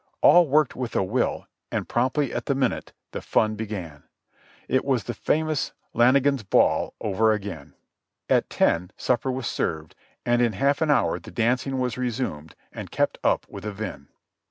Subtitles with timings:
[0.21, 4.01] All worked with a will and promptly at the minute the fun began.
[4.67, 7.75] It was the famous "Lannigan's ball" over again.
[8.27, 9.93] At ten, supper was served,
[10.25, 14.09] and in half an hour the dancing was resumed and kept up with a vim.